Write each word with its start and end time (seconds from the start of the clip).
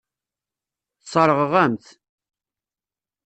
Sseṛɣeɣ-am-t. 1.03 1.85